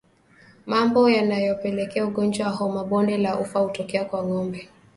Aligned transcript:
Mambo 0.65 1.09
yanayopelekea 1.09 2.05
ugonjwa 2.05 2.47
wa 2.47 2.53
homa 2.53 2.77
ya 2.79 2.85
bonde 2.85 3.17
la 3.17 3.39
ufa 3.39 3.63
kutokea 3.67 4.05
kwa 4.05 4.23
ngombe 4.25 4.69